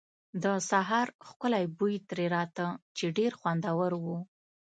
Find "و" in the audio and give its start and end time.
4.03-4.05